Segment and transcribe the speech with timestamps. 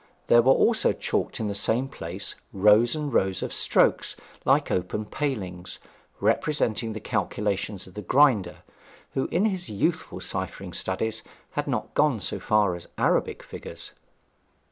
[0.25, 5.05] There were also chalked in the same place rows and rows of strokes like open
[5.05, 5.77] palings,
[6.19, 8.63] representing the calculations of the grinder,
[9.11, 13.91] who in his youthful ciphering studies had not gone so far as Arabic figures.